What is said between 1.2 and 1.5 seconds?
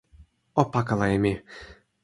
mi.